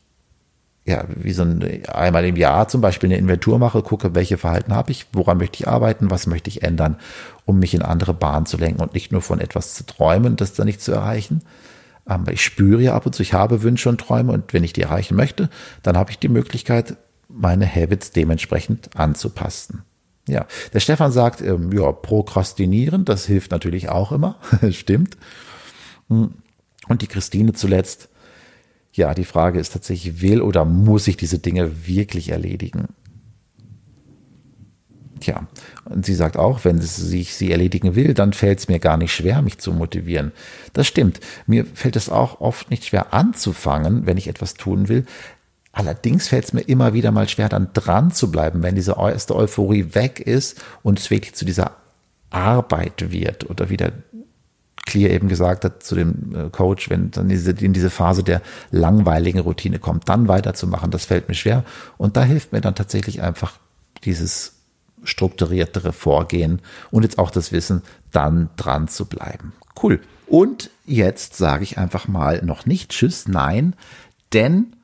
ja, 0.85 1.05
wie 1.15 1.33
so 1.33 1.43
ein, 1.43 1.85
einmal 1.87 2.25
im 2.25 2.37
Jahr 2.37 2.67
zum 2.67 2.81
Beispiel 2.81 3.09
eine 3.09 3.19
Inventur 3.19 3.59
mache, 3.59 3.83
gucke, 3.83 4.17
welche 4.17 4.37
Verhalten 4.37 4.75
habe 4.75 4.91
ich, 4.91 5.07
woran 5.13 5.39
möchte 5.39 5.63
ich 5.63 5.69
arbeiten, 5.69 6.11
was 6.11 6.27
möchte 6.27 6.51
ich 6.51 6.65
ändern, 6.65 6.97
um 7.45 7.61
mich 7.61 7.73
in 7.75 7.83
andere 7.83 8.15
Bahnen 8.15 8.47
zu 8.47 8.57
lenken 8.57 8.83
und 8.83 8.95
nicht 8.95 9.13
nur 9.13 9.23
von 9.23 9.41
etwas 9.41 9.75
zu 9.75 9.87
träumen, 9.87 10.35
das 10.35 10.55
da 10.55 10.65
nicht 10.65 10.81
zu 10.81 10.91
erreichen. 10.91 11.43
Aber 12.05 12.33
ich 12.33 12.43
spüre 12.43 12.83
ja 12.83 12.95
ab 12.95 13.07
und 13.07 13.15
zu, 13.15 13.23
ich 13.23 13.33
habe 13.33 13.63
Wünsche 13.63 13.89
und 13.89 14.01
Träume 14.01 14.33
und 14.33 14.53
wenn 14.53 14.65
ich 14.65 14.73
die 14.73 14.83
erreichen 14.83 15.15
möchte, 15.15 15.51
dann 15.85 15.97
habe 15.97 16.11
ich 16.11 16.19
die 16.19 16.29
Möglichkeit, 16.29 16.97
meine 17.29 17.73
Habits 17.73 18.11
dementsprechend 18.11 18.97
anzupassen. 18.97 19.85
Ja, 20.29 20.47
der 20.73 20.81
Stefan 20.81 21.11
sagt, 21.11 21.41
ähm, 21.41 21.73
ja, 21.73 21.91
prokrastinieren, 21.91 23.05
das 23.05 23.27
hilft 23.27 23.51
natürlich 23.51 23.89
auch 23.89 24.13
immer, 24.13 24.39
stimmt. 24.71 25.17
Und 26.09 27.03
die 27.03 27.07
Christine 27.09 27.53
zuletzt, 27.55 28.09
ja, 28.93 29.15
die 29.15 29.25
Frage 29.25 29.59
ist 29.59 29.73
tatsächlich, 29.73 30.21
will 30.21 30.43
oder 30.43 30.65
muss 30.65 31.09
ich 31.09 31.17
diese 31.17 31.39
Dinge 31.39 31.87
wirklich 31.87 32.31
erledigen? 32.31 32.89
Tja, 35.19 35.47
und 35.85 36.05
sie 36.05 36.15
sagt 36.15 36.37
auch, 36.37 36.65
wenn 36.65 36.79
ich 36.79 37.35
sie 37.35 37.53
erledigen 37.53 37.95
will, 37.95 38.13
dann 38.13 38.33
fällt 38.33 38.59
es 38.59 38.69
mir 38.69 38.81
gar 38.81 38.97
nicht 38.97 39.15
schwer, 39.15 39.41
mich 39.41 39.59
zu 39.59 39.73
motivieren. 39.73 40.33
Das 40.73 40.89
stimmt. 40.89 41.21
Mir 41.47 41.65
fällt 41.65 41.95
es 41.95 42.09
auch 42.09 42.41
oft 42.41 42.71
nicht 42.71 42.85
schwer 42.85 43.15
anzufangen, 43.15 44.05
wenn 44.05 44.17
ich 44.17 44.27
etwas 44.27 44.55
tun 44.55 44.89
will. 44.89 45.07
Allerdings 45.73 46.29
fällt 46.29 46.45
es 46.45 46.53
mir 46.53 46.61
immer 46.61 46.93
wieder 46.93 47.13
mal 47.13 47.29
schwer, 47.29 47.49
dann 47.49 47.71
dran 47.73 48.13
zu 48.13 48.31
bleiben, 48.31 48.63
wenn 48.63 48.75
diese 48.75 48.97
erste 48.99 49.35
Euphorie 49.35 49.95
weg 49.95 50.21
ist 50.21 50.63
und 50.83 50.99
es 50.99 51.11
wirklich 51.11 51.35
zu 51.35 51.45
dieser 51.45 51.73
Arbeit 52.31 53.11
wird 53.11 53.49
oder 53.49 53.71
wieder 53.71 53.93
Clear 54.85 55.11
eben 55.11 55.29
gesagt 55.29 55.65
hat 55.65 55.83
zu 55.83 55.95
dem 55.95 56.35
äh, 56.35 56.51
Coach, 56.51 56.91
wenn 56.91 57.11
dann 57.13 57.29
diese, 57.29 57.53
in 57.53 57.73
diese 57.73 57.89
Phase 57.89 58.25
der 58.25 58.43
langweiligen 58.71 59.39
Routine 59.39 59.79
kommt, 59.79 60.09
dann 60.09 60.27
weiterzumachen, 60.29 60.91
das 60.91 61.05
fällt 61.05 61.29
mir 61.29 61.35
schwer. 61.35 61.65
Und 61.99 62.17
da 62.17 62.25
hilft 62.25 62.53
mir 62.53 62.61
dann 62.61 62.75
tatsächlich 62.75 63.23
einfach 63.23 63.55
dieses 64.05 64.55
strukturiertere 65.05 65.93
Vorgehen 65.93 66.61
und 66.91 67.05
jetzt 67.05 67.19
auch 67.19 67.31
das 67.31 67.53
Wissen, 67.53 67.83
dann 68.11 68.51
dran 68.57 68.89
zu 68.89 69.07
bleiben. 69.07 69.53
Cool. 69.81 70.01
Und 70.27 70.71
jetzt 70.85 71.37
sage 71.37 71.65
ich 71.65 71.79
einfach 71.79 72.09
mal 72.09 72.43
noch 72.45 72.67
nicht 72.67 72.91
Tschüss, 72.91 73.29
nein, 73.29 73.75
denn 74.33 74.75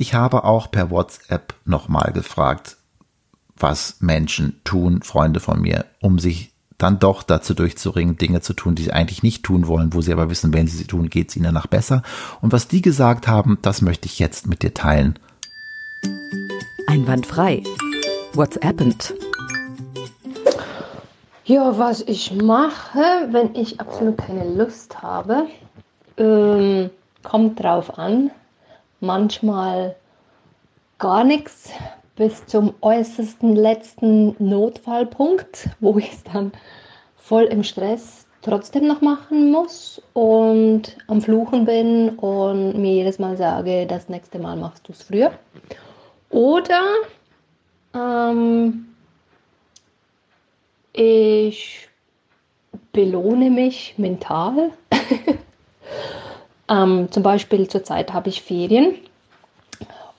ich 0.00 0.14
habe 0.14 0.44
auch 0.44 0.70
per 0.70 0.90
WhatsApp 0.90 1.52
nochmal 1.66 2.12
gefragt, 2.14 2.78
was 3.54 3.96
Menschen 4.00 4.58
tun, 4.64 5.02
Freunde 5.02 5.40
von 5.40 5.60
mir, 5.60 5.84
um 6.00 6.18
sich 6.18 6.52
dann 6.78 6.98
doch 6.98 7.22
dazu 7.22 7.52
durchzuringen, 7.52 8.16
Dinge 8.16 8.40
zu 8.40 8.54
tun, 8.54 8.74
die 8.74 8.84
sie 8.84 8.94
eigentlich 8.94 9.22
nicht 9.22 9.42
tun 9.42 9.66
wollen, 9.66 9.92
wo 9.92 10.00
sie 10.00 10.14
aber 10.14 10.30
wissen, 10.30 10.54
wenn 10.54 10.66
sie 10.66 10.78
sie 10.78 10.86
tun, 10.86 11.10
geht 11.10 11.28
es 11.28 11.36
ihnen 11.36 11.44
danach 11.44 11.66
besser. 11.66 12.02
Und 12.40 12.50
was 12.50 12.66
die 12.66 12.80
gesagt 12.80 13.28
haben, 13.28 13.58
das 13.60 13.82
möchte 13.82 14.06
ich 14.06 14.18
jetzt 14.18 14.46
mit 14.46 14.62
dir 14.62 14.72
teilen. 14.72 15.18
Einwandfrei. 16.86 17.62
What's 18.32 18.58
happened? 18.64 19.12
Ja, 21.44 21.78
was 21.78 22.00
ich 22.00 22.32
mache, 22.32 23.28
wenn 23.32 23.54
ich 23.54 23.78
absolut 23.78 24.16
keine 24.16 24.48
Lust 24.54 25.02
habe, 25.02 25.46
ähm, 26.16 26.88
kommt 27.22 27.60
drauf 27.62 27.98
an. 27.98 28.30
Manchmal 29.00 29.96
gar 30.98 31.24
nichts, 31.24 31.70
bis 32.16 32.44
zum 32.46 32.74
äußersten 32.82 33.56
letzten 33.56 34.36
Notfallpunkt, 34.38 35.70
wo 35.80 35.96
ich 35.98 36.12
es 36.12 36.22
dann 36.24 36.52
voll 37.16 37.44
im 37.44 37.64
Stress 37.64 38.26
trotzdem 38.42 38.86
noch 38.86 39.00
machen 39.00 39.50
muss 39.50 40.00
und 40.14 40.96
am 41.06 41.20
Fluchen 41.20 41.64
bin 41.64 42.10
und 42.18 42.78
mir 42.78 42.92
jedes 42.92 43.18
Mal 43.18 43.36
sage, 43.36 43.86
das 43.86 44.08
nächste 44.08 44.38
Mal 44.38 44.56
machst 44.56 44.88
du 44.88 44.92
es 44.92 45.02
früher. 45.02 45.32
Oder 46.30 46.82
ähm, 47.94 48.86
ich 50.92 51.88
belohne 52.92 53.50
mich 53.50 53.94
mental. 53.96 54.72
ähm, 56.70 57.08
zum 57.10 57.22
Beispiel 57.22 57.68
zurzeit 57.68 58.12
habe 58.14 58.28
ich 58.28 58.42
Ferien 58.42 58.94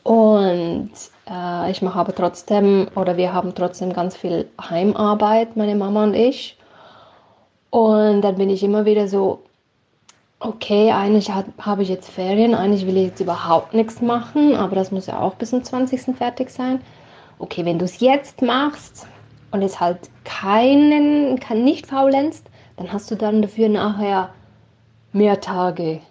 und 0.03 0.91
äh, 1.29 1.71
ich 1.71 1.81
mache 1.81 1.99
aber 1.99 2.13
trotzdem, 2.13 2.87
oder 2.95 3.17
wir 3.17 3.33
haben 3.33 3.55
trotzdem 3.55 3.93
ganz 3.93 4.17
viel 4.17 4.49
Heimarbeit, 4.59 5.55
meine 5.55 5.75
Mama 5.75 6.03
und 6.03 6.13
ich. 6.13 6.57
Und 7.69 8.21
dann 8.21 8.35
bin 8.35 8.49
ich 8.49 8.63
immer 8.63 8.85
wieder 8.85 9.07
so, 9.07 9.43
okay, 10.39 10.91
eigentlich 10.91 11.31
habe 11.31 11.83
ich 11.83 11.89
jetzt 11.89 12.09
Ferien, 12.09 12.55
eigentlich 12.55 12.87
will 12.87 12.97
ich 12.97 13.07
jetzt 13.09 13.21
überhaupt 13.21 13.73
nichts 13.73 14.01
machen, 14.01 14.55
aber 14.55 14.75
das 14.75 14.91
muss 14.91 15.05
ja 15.05 15.19
auch 15.19 15.35
bis 15.35 15.51
zum 15.51 15.63
20. 15.63 16.17
fertig 16.17 16.49
sein. 16.49 16.81
Okay, 17.39 17.63
wenn 17.63 17.79
du 17.79 17.85
es 17.85 17.99
jetzt 17.99 18.41
machst 18.41 19.07
und 19.51 19.61
es 19.61 19.79
halt 19.79 20.09
keinen, 20.25 21.39
kann 21.39 21.63
nicht 21.63 21.87
faulenzt, 21.87 22.47
dann 22.77 22.91
hast 22.91 23.09
du 23.11 23.15
dann 23.15 23.41
dafür 23.41 23.69
nachher 23.69 24.31
mehr 25.13 25.39
Tage 25.39 26.01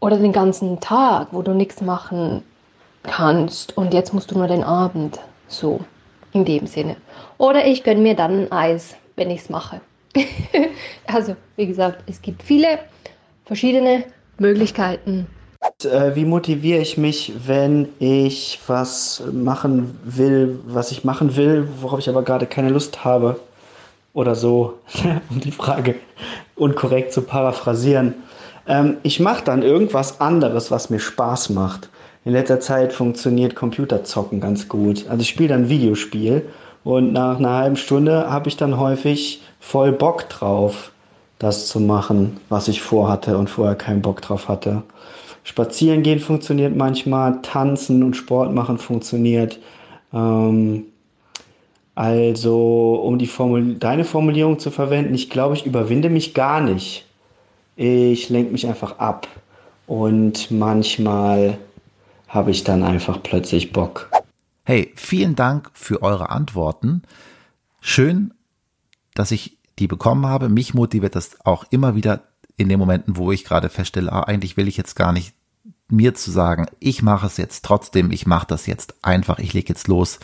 oder 0.00 0.18
den 0.18 0.32
ganzen 0.32 0.80
Tag, 0.80 1.28
wo 1.32 1.42
du 1.42 1.54
nichts 1.54 1.80
machen 1.80 2.42
kannst 3.02 3.76
und 3.76 3.94
jetzt 3.94 4.12
musst 4.12 4.30
du 4.30 4.38
nur 4.38 4.48
den 4.48 4.62
Abend. 4.62 5.18
So, 5.48 5.80
in 6.32 6.44
dem 6.44 6.66
Sinne. 6.66 6.96
Oder 7.38 7.66
ich 7.66 7.82
gönne 7.82 8.00
mir 8.00 8.14
dann 8.14 8.42
ein 8.42 8.52
Eis, 8.52 8.96
wenn 9.16 9.30
ich 9.30 9.40
es 9.40 9.50
mache. 9.50 9.80
also, 11.06 11.36
wie 11.56 11.66
gesagt, 11.66 12.02
es 12.06 12.20
gibt 12.20 12.42
viele 12.42 12.78
verschiedene 13.46 14.04
Möglichkeiten. 14.38 15.26
Äh, 15.82 16.14
wie 16.14 16.24
motiviere 16.24 16.80
ich 16.80 16.98
mich, 16.98 17.32
wenn 17.46 17.88
ich 17.98 18.60
was 18.66 19.22
machen 19.32 19.98
will, 20.04 20.60
was 20.66 20.92
ich 20.92 21.04
machen 21.04 21.34
will, 21.36 21.68
worauf 21.80 21.98
ich 21.98 22.08
aber 22.08 22.22
gerade 22.22 22.46
keine 22.46 22.68
Lust 22.68 23.04
habe? 23.04 23.40
Oder 24.12 24.34
so, 24.34 24.78
um 25.30 25.40
die 25.40 25.50
Frage 25.50 25.96
unkorrekt 26.56 27.12
zu 27.12 27.22
paraphrasieren. 27.22 28.14
Ähm, 28.68 28.98
ich 29.02 29.18
mache 29.18 29.42
dann 29.44 29.62
irgendwas 29.62 30.20
anderes, 30.20 30.70
was 30.70 30.90
mir 30.90 31.00
Spaß 31.00 31.50
macht. 31.50 31.88
in 32.24 32.32
letzter 32.32 32.60
Zeit 32.60 32.92
funktioniert 32.92 33.54
Computerzocken 33.54 34.40
ganz 34.40 34.68
gut. 34.68 35.06
Also 35.08 35.22
ich 35.22 35.28
spiele 35.28 35.48
dann 35.48 35.62
ein 35.62 35.68
Videospiel 35.70 36.46
und 36.84 37.12
nach 37.12 37.38
einer 37.38 37.54
halben 37.54 37.76
Stunde 37.76 38.30
habe 38.30 38.48
ich 38.48 38.56
dann 38.56 38.78
häufig 38.78 39.42
voll 39.60 39.92
Bock 39.92 40.28
drauf, 40.28 40.92
das 41.38 41.68
zu 41.68 41.80
machen, 41.80 42.38
was 42.50 42.68
ich 42.68 42.82
vorhatte 42.82 43.38
und 43.38 43.48
vorher 43.48 43.76
keinen 43.76 44.02
Bock 44.02 44.20
drauf 44.20 44.48
hatte. 44.48 44.82
Spazieren 45.42 46.02
gehen 46.02 46.20
funktioniert 46.20 46.76
manchmal, 46.76 47.40
tanzen 47.40 48.02
und 48.02 48.14
Sport 48.14 48.52
machen 48.52 48.76
funktioniert. 48.76 49.58
Ähm, 50.12 50.84
also, 51.94 53.00
um 53.02 53.18
die 53.18 53.26
Formul 53.26 53.76
deine 53.76 54.04
Formulierung 54.04 54.58
zu 54.58 54.70
verwenden, 54.70 55.14
ich 55.14 55.30
glaube, 55.30 55.54
ich 55.54 55.64
überwinde 55.64 56.10
mich 56.10 56.34
gar 56.34 56.60
nicht. 56.60 57.07
Ich 57.80 58.28
lenke 58.28 58.50
mich 58.50 58.66
einfach 58.66 58.98
ab. 58.98 59.28
Und 59.86 60.50
manchmal 60.50 61.58
habe 62.26 62.50
ich 62.50 62.64
dann 62.64 62.82
einfach 62.82 63.22
plötzlich 63.22 63.72
Bock. 63.72 64.10
Hey, 64.64 64.92
vielen 64.96 65.36
Dank 65.36 65.70
für 65.74 66.02
eure 66.02 66.30
Antworten. 66.30 67.02
Schön, 67.80 68.34
dass 69.14 69.30
ich 69.30 69.58
die 69.78 69.86
bekommen 69.86 70.26
habe. 70.26 70.48
Mich 70.48 70.74
motiviert 70.74 71.14
das 71.14 71.38
auch 71.46 71.66
immer 71.70 71.94
wieder 71.94 72.24
in 72.56 72.68
den 72.68 72.80
Momenten, 72.80 73.16
wo 73.16 73.30
ich 73.30 73.44
gerade 73.44 73.68
feststelle, 73.68 74.12
ah, 74.12 74.24
eigentlich 74.24 74.56
will 74.56 74.66
ich 74.66 74.76
jetzt 74.76 74.96
gar 74.96 75.12
nicht 75.12 75.32
mir 75.88 76.14
zu 76.14 76.32
sagen, 76.32 76.66
ich 76.80 77.04
mache 77.04 77.28
es 77.28 77.36
jetzt 77.36 77.64
trotzdem, 77.64 78.10
ich 78.10 78.26
mache 78.26 78.48
das 78.48 78.66
jetzt 78.66 78.96
einfach, 79.02 79.38
ich 79.38 79.52
lege 79.52 79.68
jetzt 79.68 79.86
los 79.86 80.18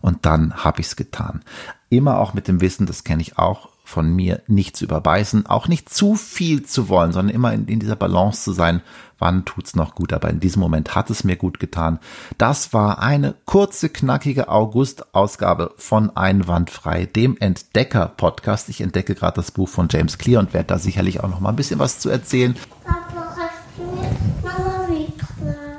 und 0.00 0.26
dann 0.26 0.64
habe 0.64 0.80
ich 0.80 0.88
es 0.88 0.96
getan. 0.96 1.44
Immer 1.90 2.18
auch 2.18 2.34
mit 2.34 2.48
dem 2.48 2.60
Wissen, 2.60 2.86
das 2.86 3.04
kenne 3.04 3.22
ich 3.22 3.38
auch 3.38 3.68
von 3.88 4.14
mir, 4.14 4.42
nicht 4.46 4.76
zu 4.76 4.84
überbeißen, 4.84 5.46
auch 5.46 5.66
nicht 5.66 5.88
zu 5.88 6.14
viel 6.14 6.62
zu 6.62 6.90
wollen, 6.90 7.12
sondern 7.12 7.34
immer 7.34 7.54
in, 7.54 7.66
in 7.68 7.80
dieser 7.80 7.96
Balance 7.96 8.42
zu 8.42 8.52
sein, 8.52 8.82
wann 9.18 9.46
tut's 9.46 9.74
noch 9.74 9.94
gut. 9.94 10.12
Aber 10.12 10.28
in 10.28 10.40
diesem 10.40 10.60
Moment 10.60 10.94
hat 10.94 11.08
es 11.08 11.24
mir 11.24 11.36
gut 11.36 11.58
getan. 11.58 11.98
Das 12.36 12.74
war 12.74 12.98
eine 12.98 13.34
kurze, 13.46 13.88
knackige 13.88 14.50
August-Ausgabe 14.50 15.72
von 15.78 16.14
Einwandfrei, 16.14 17.06
dem 17.06 17.38
Entdecker-Podcast. 17.38 18.68
Ich 18.68 18.82
entdecke 18.82 19.14
gerade 19.14 19.36
das 19.36 19.52
Buch 19.52 19.70
von 19.70 19.88
James 19.90 20.18
Clear 20.18 20.40
und 20.40 20.52
werde 20.52 20.66
da 20.66 20.78
sicherlich 20.78 21.20
auch 21.20 21.28
noch 21.28 21.40
mal 21.40 21.48
ein 21.48 21.56
bisschen 21.56 21.78
was 21.78 21.98
zu 21.98 22.10
erzählen. 22.10 22.54
Papa, 22.84 23.36
hast 23.36 23.78
du 23.78 24.92
mir 24.92 25.14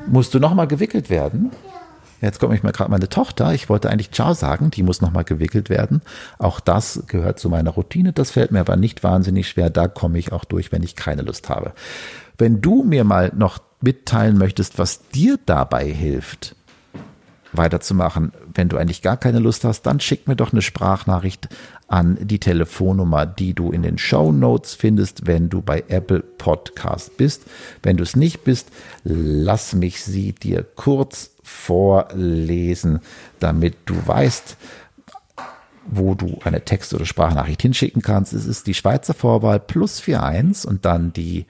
Musst 0.08 0.34
du 0.34 0.40
noch 0.40 0.56
mal 0.56 0.66
gewickelt 0.66 1.12
werden? 1.12 1.52
Ja. 1.72 1.79
Jetzt 2.22 2.40
kommt 2.40 2.52
mich 2.52 2.64
mal 2.64 2.72
gerade 2.72 2.92
meine 2.92 3.10
Tochter. 3.10 3.54
Ich 3.54 3.70
wollte 3.70 3.90
eigentlich 3.90 4.12
Ciao 4.12 4.34
sagen. 4.34 4.72
Die 4.72 4.84
muss 4.84 5.02
nochmal 5.02 5.24
gewickelt 5.24 5.70
werden. 5.70 6.02
Auch 6.38 6.60
das 6.60 7.04
gehört 7.08 7.40
zu 7.40 7.50
meiner 7.50 7.72
Routine. 7.72 8.14
Das 8.14 8.32
fällt 8.32 8.52
mir 8.52 8.60
aber 8.60 8.76
nicht 8.76 9.04
wahnsinnig 9.04 9.48
schwer. 9.48 9.70
Da 9.70 9.88
komme 9.88 10.20
ich 10.20 10.32
auch 10.32 10.46
durch, 10.46 10.72
wenn 10.72 10.84
ich 10.84 10.96
keine 10.96 11.22
Lust 11.22 11.50
habe. 11.50 11.74
Wenn 12.38 12.62
du 12.62 12.84
mir 12.84 13.04
mal 13.04 13.32
noch 13.36 13.60
mitteilen 13.82 14.38
möchtest, 14.38 14.78
was 14.80 15.08
dir 15.10 15.40
dabei 15.46 15.86
hilft, 15.86 16.56
weiterzumachen, 17.54 18.32
wenn 18.54 18.70
du 18.70 18.78
eigentlich 18.78 19.02
gar 19.02 19.18
keine 19.18 19.40
Lust 19.40 19.64
hast, 19.64 19.84
dann 19.84 20.00
schick 20.00 20.28
mir 20.28 20.36
doch 20.36 20.52
eine 20.52 20.62
Sprachnachricht 20.62 21.50
an 21.88 22.18
die 22.22 22.40
Telefonnummer, 22.40 23.26
die 23.26 23.54
du 23.54 23.72
in 23.72 23.82
den 23.82 23.98
Show 23.98 24.32
Notes 24.32 24.76
findest, 24.76 25.26
wenn 25.26 25.50
du 25.50 25.62
bei 25.62 25.84
Apple 25.88 26.20
Podcast 26.22 27.18
bist. 27.18 27.44
Wenn 27.82 27.98
du 27.98 28.04
es 28.04 28.16
nicht 28.16 28.44
bist, 28.44 28.70
lass 29.04 29.74
mich 29.74 30.04
sie 30.04 30.34
dir 30.34 30.64
kurz 30.64 31.32
vorlesen, 31.50 33.00
damit 33.40 33.78
du 33.86 33.96
weißt, 34.06 34.58
wo 35.88 36.14
du 36.16 36.40
eine 36.44 36.64
Text- 36.64 36.94
oder 36.94 37.06
Sprachnachricht 37.06 37.62
hinschicken 37.62 38.02
kannst. 38.02 38.32
Es 38.34 38.46
ist 38.46 38.68
die 38.68 38.74
Schweizer 38.74 39.14
Vorwahl 39.14 39.60
plus 39.60 40.02
41 40.08 40.70
und 40.70 40.86
dann 40.86 41.12
die 41.14 41.46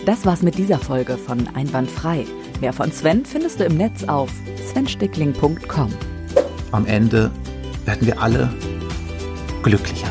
Das 0.05 0.27
war's 0.27 0.43
mit 0.43 0.59
dieser 0.59 0.79
Folge 0.79 1.17
von 1.17 1.49
Einwandfrei. 1.55 2.27
Mehr 2.61 2.73
von 2.73 2.91
Sven 2.91 3.25
findest 3.25 3.61
du 3.61 3.65
im 3.65 3.77
Netz 3.77 4.03
auf 4.05 4.31
svenstickling.com. 4.71 5.93
Am 6.73 6.87
Ende 6.87 7.31
werden 7.85 8.07
wir 8.07 8.21
alle 8.21 8.53
glücklicher. 9.63 10.09